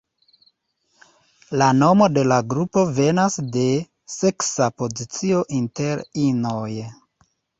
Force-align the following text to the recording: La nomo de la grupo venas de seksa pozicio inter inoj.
La 1.61 1.65
nomo 1.81 2.07
de 2.13 2.23
la 2.31 2.39
grupo 2.53 2.85
venas 2.99 3.37
de 3.57 3.67
seksa 4.15 4.71
pozicio 4.81 5.45
inter 5.61 6.03
inoj. 6.25 6.69